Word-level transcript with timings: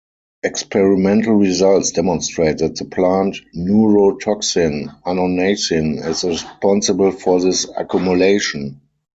Experimental 0.41 1.35
results 1.35 1.91
demonstrate 1.91 2.57
that 2.57 2.75
the 2.75 2.85
plant 2.85 3.37
neurotoxin 3.55 4.91
annonacin 5.03 6.03
is 6.03 6.23
responsible 6.23 7.11
for 7.11 7.39
this 7.39 7.67
accumulation. 7.77 8.81